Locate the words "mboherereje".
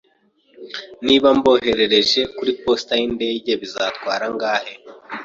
1.37-2.21